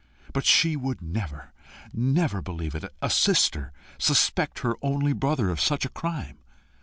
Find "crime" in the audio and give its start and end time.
5.89-6.39